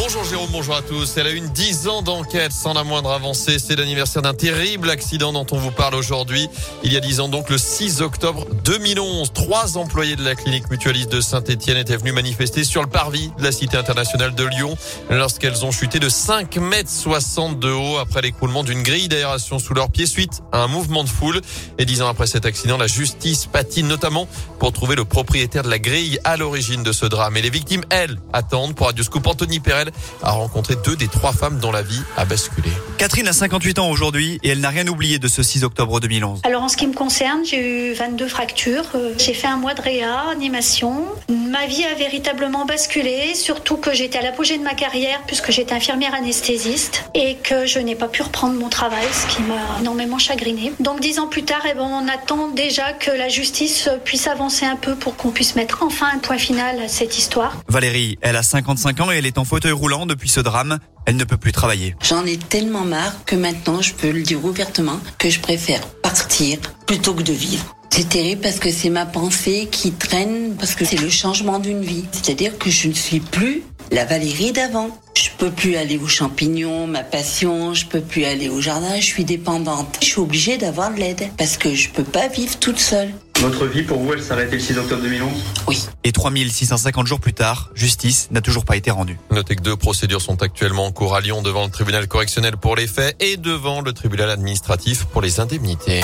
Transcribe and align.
Bonjour 0.00 0.22
Jérôme, 0.22 0.50
bonjour 0.52 0.76
à 0.76 0.82
tous. 0.82 1.16
Elle 1.16 1.26
a 1.26 1.32
une 1.32 1.48
10 1.48 1.88
ans 1.88 2.02
d'enquête 2.02 2.52
sans 2.52 2.72
la 2.72 2.84
moindre 2.84 3.10
avancée. 3.10 3.58
C'est 3.58 3.74
l'anniversaire 3.74 4.22
d'un 4.22 4.32
terrible 4.32 4.90
accident 4.90 5.32
dont 5.32 5.46
on 5.50 5.56
vous 5.56 5.72
parle 5.72 5.96
aujourd'hui. 5.96 6.48
Il 6.84 6.92
y 6.92 6.96
a 6.96 7.00
10 7.00 7.18
ans 7.18 7.28
donc, 7.28 7.50
le 7.50 7.58
6 7.58 8.00
octobre 8.00 8.46
2011, 8.64 9.32
trois 9.32 9.76
employés 9.76 10.14
de 10.14 10.22
la 10.22 10.36
clinique 10.36 10.70
mutualiste 10.70 11.10
de 11.10 11.20
Saint-Etienne 11.20 11.78
étaient 11.78 11.96
venus 11.96 12.14
manifester 12.14 12.62
sur 12.62 12.80
le 12.80 12.88
parvis 12.88 13.32
de 13.38 13.42
la 13.42 13.50
Cité 13.50 13.76
internationale 13.76 14.36
de 14.36 14.44
Lyon 14.44 14.76
lorsqu'elles 15.10 15.64
ont 15.64 15.72
chuté 15.72 15.98
de 15.98 16.08
5 16.08 16.58
mètres 16.58 16.90
60 16.90 17.58
de 17.58 17.72
haut 17.72 17.98
après 17.98 18.22
l'écroulement 18.22 18.62
d'une 18.62 18.84
grille 18.84 19.08
d'aération 19.08 19.58
sous 19.58 19.74
leurs 19.74 19.90
pieds 19.90 20.06
suite 20.06 20.42
à 20.52 20.58
un 20.58 20.68
mouvement 20.68 21.02
de 21.02 21.08
foule. 21.08 21.40
Et 21.78 21.84
10 21.84 22.02
ans 22.02 22.08
après 22.08 22.28
cet 22.28 22.46
accident, 22.46 22.76
la 22.76 22.86
justice 22.86 23.46
patine 23.46 23.88
notamment 23.88 24.28
pour 24.60 24.72
trouver 24.72 24.94
le 24.94 25.04
propriétaire 25.04 25.64
de 25.64 25.70
la 25.70 25.80
grille 25.80 26.20
à 26.22 26.36
l'origine 26.36 26.84
de 26.84 26.92
ce 26.92 27.04
drame. 27.04 27.36
Et 27.36 27.42
les 27.42 27.50
victimes, 27.50 27.82
elles, 27.90 28.16
attendent 28.32 28.76
pour 28.76 28.86
Radio 28.86 29.02
Scoop 29.02 29.26
Anthony 29.26 29.58
Perel 29.58 29.87
a 30.22 30.30
rencontré 30.30 30.76
deux 30.84 30.96
des 30.96 31.08
trois 31.08 31.32
femmes 31.32 31.58
dont 31.58 31.72
la 31.72 31.82
vie 31.82 32.02
a 32.16 32.24
basculé. 32.24 32.70
Catherine 32.98 33.28
a 33.28 33.32
58 33.32 33.78
ans 33.78 33.90
aujourd'hui 33.90 34.40
et 34.42 34.50
elle 34.50 34.60
n'a 34.60 34.70
rien 34.70 34.86
oublié 34.88 35.18
de 35.18 35.28
ce 35.28 35.42
6 35.42 35.64
octobre 35.64 36.00
2011. 36.00 36.40
Alors 36.44 36.62
en 36.62 36.68
ce 36.68 36.76
qui 36.76 36.86
me 36.86 36.94
concerne, 36.94 37.44
j'ai 37.44 37.90
eu 37.90 37.94
22 37.94 38.28
fractures. 38.28 38.84
Euh, 38.94 39.12
j'ai 39.18 39.34
fait 39.34 39.46
un 39.46 39.56
mois 39.56 39.74
de 39.74 39.80
réa, 39.80 40.30
animation. 40.30 41.04
Ma 41.28 41.66
vie 41.66 41.84
a 41.84 41.94
véritablement 41.94 42.64
basculé, 42.64 43.34
surtout 43.34 43.76
que 43.76 43.92
j'étais 43.92 44.18
à 44.18 44.22
l'apogée 44.22 44.58
de 44.58 44.62
ma 44.62 44.74
carrière 44.74 45.20
puisque 45.26 45.50
j'étais 45.50 45.74
infirmière 45.74 46.14
anesthésiste 46.14 47.04
et 47.14 47.36
que 47.36 47.66
je 47.66 47.78
n'ai 47.78 47.94
pas 47.94 48.08
pu 48.08 48.22
reprendre 48.22 48.54
mon 48.54 48.68
travail, 48.68 49.06
ce 49.12 49.26
qui 49.34 49.42
m'a 49.42 49.80
énormément 49.80 50.18
chagriné. 50.18 50.72
Donc 50.80 51.00
dix 51.00 51.18
ans 51.18 51.28
plus 51.28 51.44
tard, 51.44 51.62
eh 51.68 51.74
ben, 51.74 51.82
on 51.82 52.08
attend 52.08 52.48
déjà 52.48 52.92
que 52.92 53.10
la 53.10 53.28
justice 53.28 53.88
puisse 54.04 54.26
avancer 54.26 54.66
un 54.66 54.76
peu 54.76 54.94
pour 54.94 55.16
qu'on 55.16 55.30
puisse 55.30 55.56
mettre 55.56 55.82
enfin 55.82 56.08
un 56.14 56.18
point 56.18 56.38
final 56.38 56.80
à 56.80 56.88
cette 56.88 57.18
histoire. 57.18 57.56
Valérie, 57.68 58.18
elle 58.20 58.36
a 58.36 58.42
55 58.42 59.00
ans 59.00 59.12
et 59.12 59.18
elle 59.18 59.26
est 59.26 59.38
en 59.38 59.44
fauteuil 59.44 59.67
roulant 59.72 60.06
depuis 60.06 60.28
ce 60.28 60.40
drame. 60.40 60.78
Elle 61.06 61.16
ne 61.16 61.24
peut 61.24 61.36
plus 61.36 61.52
travailler. 61.52 61.96
J'en 62.02 62.24
ai 62.26 62.36
tellement 62.36 62.84
marre 62.84 63.24
que 63.24 63.36
maintenant, 63.36 63.80
je 63.80 63.94
peux 63.94 64.10
le 64.10 64.22
dire 64.22 64.44
ouvertement, 64.44 65.00
que 65.18 65.30
je 65.30 65.40
préfère 65.40 65.80
partir 66.02 66.58
plutôt 66.86 67.14
que 67.14 67.22
de 67.22 67.32
vivre. 67.32 67.74
C'est 67.90 68.08
terrible 68.08 68.42
parce 68.42 68.58
que 68.58 68.70
c'est 68.70 68.90
ma 68.90 69.06
pensée 69.06 69.68
qui 69.70 69.92
traîne, 69.92 70.54
parce 70.58 70.74
que 70.74 70.84
c'est 70.84 71.00
le 71.00 71.08
changement 71.08 71.58
d'une 71.58 71.82
vie. 71.82 72.04
C'est-à-dire 72.12 72.58
que 72.58 72.70
je 72.70 72.88
ne 72.88 72.92
suis 72.92 73.20
plus 73.20 73.62
la 73.90 74.04
Valérie 74.04 74.52
d'avant. 74.52 74.90
Je 75.16 75.30
peux 75.36 75.50
plus 75.50 75.76
aller 75.76 75.98
aux 75.98 76.08
champignons, 76.08 76.86
ma 76.86 77.02
passion, 77.02 77.74
je 77.74 77.86
peux 77.86 78.00
plus 78.00 78.24
aller 78.24 78.48
au 78.48 78.60
jardin, 78.60 78.96
je 78.96 79.04
suis 79.04 79.24
dépendante. 79.24 79.98
Je 80.00 80.06
suis 80.06 80.20
obligée 80.20 80.58
d'avoir 80.58 80.92
de 80.92 80.98
l'aide 80.98 81.28
parce 81.36 81.56
que 81.56 81.74
je 81.74 81.90
peux 81.90 82.04
pas 82.04 82.28
vivre 82.28 82.58
toute 82.58 82.78
seule. 82.78 83.12
Votre 83.40 83.66
vie, 83.66 83.82
pour 83.82 83.98
vous, 83.98 84.12
elle 84.12 84.22
s'arrêtait 84.22 84.56
le 84.56 84.60
6 84.60 84.78
octobre 84.78 85.02
2011 85.02 85.30
Oui. 85.68 85.80
Et 86.02 86.10
3650 86.10 87.06
jours 87.06 87.20
plus 87.20 87.34
tard, 87.34 87.70
justice 87.74 88.28
n'a 88.32 88.40
toujours 88.40 88.64
pas 88.64 88.76
été 88.76 88.90
rendue. 88.90 89.18
Notez 89.30 89.54
que 89.54 89.62
deux 89.62 89.76
procédures 89.76 90.20
sont 90.20 90.42
actuellement 90.42 90.86
en 90.86 90.92
cours 90.92 91.14
à 91.14 91.20
Lyon 91.20 91.42
devant 91.42 91.64
le 91.64 91.70
tribunal 91.70 92.08
correctionnel 92.08 92.56
pour 92.56 92.74
les 92.74 92.88
faits 92.88 93.16
et 93.22 93.36
devant 93.36 93.80
le 93.80 93.92
tribunal 93.92 94.30
administratif 94.30 95.04
pour 95.04 95.22
les 95.22 95.38
indemnités. 95.38 96.00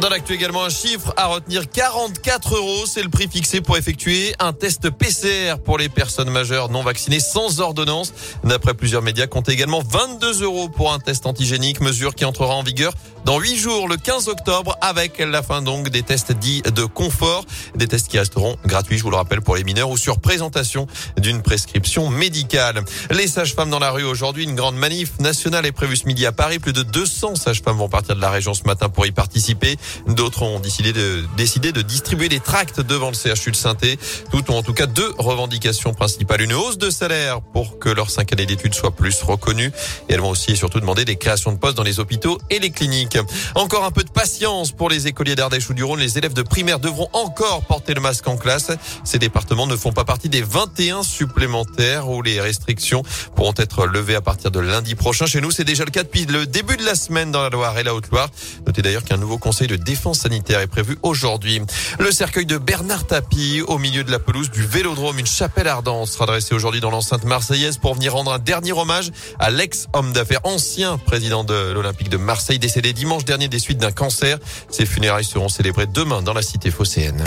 Dans 0.00 0.08
l'actu 0.08 0.32
également 0.32 0.64
un 0.64 0.70
chiffre 0.70 1.12
à 1.18 1.26
retenir 1.26 1.68
44 1.68 2.56
euros, 2.56 2.86
c'est 2.86 3.02
le 3.02 3.10
prix 3.10 3.28
fixé 3.28 3.60
pour 3.60 3.76
effectuer 3.76 4.34
un 4.38 4.54
test 4.54 4.88
PCR 4.88 5.58
pour 5.62 5.76
les 5.76 5.90
personnes 5.90 6.30
majeures 6.30 6.70
non 6.70 6.82
vaccinées 6.82 7.20
sans 7.20 7.60
ordonnance. 7.60 8.14
D'après 8.42 8.72
plusieurs 8.72 9.02
médias, 9.02 9.26
comptez 9.26 9.52
également 9.52 9.82
22 9.86 10.42
euros 10.42 10.70
pour 10.70 10.94
un 10.94 11.00
test 11.00 11.26
antigénique, 11.26 11.82
mesure 11.82 12.14
qui 12.14 12.24
entrera 12.24 12.54
en 12.54 12.62
vigueur 12.62 12.94
dans 13.24 13.38
8 13.38 13.56
jours, 13.56 13.88
le 13.88 13.96
15 13.96 14.28
octobre, 14.28 14.78
avec 14.80 15.18
la 15.18 15.42
fin 15.42 15.60
donc 15.60 15.90
des 15.90 16.02
tests 16.02 16.32
dits 16.32 16.62
de 16.62 16.84
confort, 16.84 17.44
des 17.74 17.86
tests 17.86 18.08
qui 18.08 18.18
resteront 18.18 18.56
gratuits, 18.64 18.96
je 18.96 19.02
vous 19.02 19.10
le 19.10 19.16
rappelle, 19.16 19.42
pour 19.42 19.56
les 19.56 19.64
mineurs 19.64 19.90
ou 19.90 19.98
sur 19.98 20.20
présentation 20.20 20.86
d'une 21.18 21.42
prescription 21.42 22.08
médicale. 22.08 22.82
Les 23.10 23.26
sages-femmes 23.26 23.68
dans 23.68 23.78
la 23.78 23.90
rue 23.90 24.04
aujourd'hui, 24.04 24.44
une 24.44 24.54
grande 24.54 24.76
manif 24.76 25.18
nationale 25.20 25.66
est 25.66 25.72
prévue 25.72 25.96
ce 25.96 26.06
midi 26.06 26.24
à 26.24 26.32
Paris. 26.32 26.58
Plus 26.58 26.72
de 26.72 26.82
200 26.82 27.34
sages-femmes 27.34 27.76
vont 27.76 27.90
partir 27.90 28.16
de 28.16 28.20
la 28.20 28.30
région 28.30 28.54
ce 28.54 28.64
matin 28.64 28.88
pour 28.88 29.04
y 29.04 29.12
participer. 29.12 29.76
D'autres 30.06 30.42
ont 30.42 30.60
décidé 30.60 30.92
de, 30.92 31.24
décidé 31.36 31.72
de 31.72 31.82
distribuer 31.82 32.28
des 32.28 32.40
tracts 32.40 32.80
devant 32.80 33.10
le 33.10 33.14
CHU 33.14 33.50
de 33.50 33.56
saint 33.56 33.76
Toutes 34.30 34.50
ont 34.50 34.58
en 34.58 34.62
tout 34.62 34.74
cas 34.74 34.86
deux 34.86 35.12
revendications 35.18 35.94
principales. 35.94 36.42
Une 36.42 36.52
hausse 36.52 36.78
de 36.78 36.90
salaire 36.90 37.40
pour 37.40 37.78
que 37.78 37.88
leurs 37.88 38.10
cinq 38.10 38.32
années 38.32 38.46
d'études 38.46 38.74
soient 38.74 38.94
plus 38.94 39.22
reconnues. 39.22 39.72
Et 40.08 40.14
elles 40.14 40.20
vont 40.20 40.30
aussi 40.30 40.52
et 40.52 40.56
surtout 40.56 40.80
demander 40.80 41.04
des 41.04 41.16
créations 41.16 41.52
de 41.52 41.58
postes 41.58 41.76
dans 41.76 41.82
les 41.82 42.00
hôpitaux 42.00 42.38
et 42.50 42.58
les 42.58 42.70
cliniques. 42.70 43.18
Encore 43.54 43.84
un 43.84 43.90
peu 43.90 44.04
de 44.04 44.10
patience 44.10 44.72
pour 44.72 44.88
les 44.88 45.06
écoliers 45.06 45.34
d'Ardèche 45.34 45.68
ou 45.70 45.74
du 45.74 45.84
Rhône. 45.84 46.00
Les 46.00 46.18
élèves 46.18 46.34
de 46.34 46.42
primaire 46.42 46.80
devront 46.80 47.08
encore 47.12 47.62
porter 47.62 47.94
le 47.94 48.00
masque 48.00 48.26
en 48.28 48.36
classe. 48.36 48.70
Ces 49.04 49.18
départements 49.18 49.66
ne 49.66 49.76
font 49.76 49.92
pas 49.92 50.04
partie 50.04 50.28
des 50.28 50.42
21 50.42 51.02
supplémentaires 51.02 52.08
où 52.08 52.22
les 52.22 52.40
restrictions 52.40 53.02
pourront 53.34 53.54
être 53.56 53.86
levées 53.86 54.14
à 54.14 54.20
partir 54.20 54.50
de 54.50 54.60
lundi 54.60 54.94
prochain. 54.94 55.26
Chez 55.26 55.40
nous, 55.40 55.50
c'est 55.50 55.64
déjà 55.64 55.84
le 55.84 55.90
cas 55.90 56.02
depuis 56.02 56.26
le 56.26 56.46
début 56.46 56.76
de 56.76 56.84
la 56.84 56.94
semaine 56.94 57.30
dans 57.30 57.42
la 57.42 57.50
Loire 57.50 57.78
et 57.78 57.82
la 57.82 57.94
Haute-Loire. 57.94 58.28
Notez 58.66 58.82
d'ailleurs 58.82 59.04
qu'un 59.04 59.16
nouveau 59.16 59.38
conseil 59.38 59.66
de 59.66 59.76
défense 59.80 60.20
sanitaire 60.20 60.60
est 60.60 60.66
prévu 60.66 60.98
aujourd'hui. 61.02 61.60
Le 61.98 62.12
cercueil 62.12 62.46
de 62.46 62.58
Bernard 62.58 63.06
Tapie 63.06 63.62
au 63.66 63.78
milieu 63.78 64.04
de 64.04 64.10
la 64.10 64.18
pelouse 64.18 64.50
du 64.50 64.62
Vélodrome, 64.62 65.18
une 65.18 65.26
chapelle 65.26 65.68
ardente 65.68 66.08
sera 66.08 66.26
dressée 66.26 66.54
aujourd'hui 66.54 66.80
dans 66.80 66.90
l'enceinte 66.90 67.24
marseillaise 67.24 67.78
pour 67.78 67.94
venir 67.94 68.14
rendre 68.14 68.32
un 68.32 68.38
dernier 68.38 68.72
hommage 68.72 69.10
à 69.38 69.50
l'ex-homme 69.50 70.12
d'affaires, 70.12 70.40
ancien 70.44 70.98
président 70.98 71.44
de 71.44 71.72
l'Olympique 71.72 72.08
de 72.08 72.16
Marseille, 72.16 72.58
décédé 72.58 72.92
dimanche 72.92 73.24
dernier 73.24 73.48
des 73.48 73.58
suites 73.58 73.78
d'un 73.78 73.92
cancer. 73.92 74.38
Ses 74.70 74.86
funérailles 74.86 75.24
seront 75.24 75.48
célébrées 75.48 75.86
demain 75.86 76.22
dans 76.22 76.34
la 76.34 76.42
cité 76.42 76.70
phocéenne. 76.70 77.24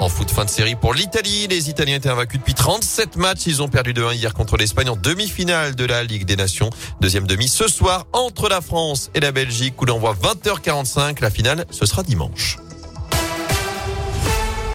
En 0.00 0.08
foot 0.08 0.30
fin 0.30 0.44
de 0.44 0.50
série 0.50 0.74
pour 0.74 0.92
l'Italie, 0.92 1.46
les 1.48 1.70
Italiens 1.70 1.96
étaient 1.96 2.08
invaincus 2.08 2.40
depuis 2.40 2.54
37 2.54 3.16
matchs. 3.16 3.46
Ils 3.46 3.62
ont 3.62 3.68
perdu 3.68 3.94
de 3.94 4.02
1 4.02 4.14
hier 4.14 4.34
contre 4.34 4.56
l'Espagne 4.56 4.90
en 4.90 4.96
demi-finale 4.96 5.76
de 5.76 5.84
la 5.84 6.02
Ligue 6.02 6.24
des 6.24 6.36
Nations. 6.36 6.70
Deuxième 7.00 7.26
demi 7.26 7.48
ce 7.48 7.68
soir 7.68 8.06
entre 8.12 8.48
la 8.48 8.60
France 8.60 9.10
et 9.14 9.20
la 9.20 9.32
Belgique. 9.32 9.76
Coup 9.76 9.86
d'envoi 9.86 10.14
20h45. 10.14 11.20
La 11.20 11.30
finale, 11.30 11.64
ce 11.70 11.86
sera 11.86 12.02
dimanche. 12.02 12.58